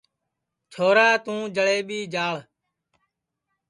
چھورا 0.71 1.09
توں 1.23 1.41
جݪئیٻی 1.55 1.99
جاݪ 2.13 2.35